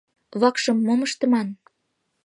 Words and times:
Вакшым 0.41 0.77
мом 0.85 0.99
ыштыман? 1.07 1.47